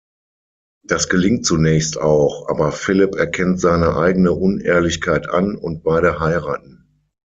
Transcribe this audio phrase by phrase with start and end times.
[0.83, 6.87] Das gelingt zunächst auch, aber Philip erkennt seine eigene Unehrlichkeit an und beide heiraten.